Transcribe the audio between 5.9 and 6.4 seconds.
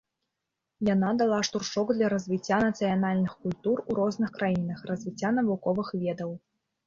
ведаў.